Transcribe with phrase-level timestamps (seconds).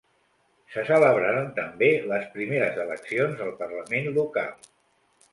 [0.75, 4.65] Se celebraran també les primeres eleccions al parlament local.